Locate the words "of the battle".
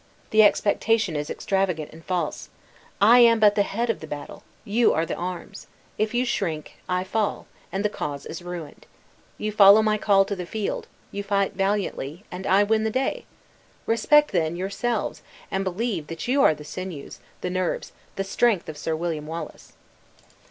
3.91-4.41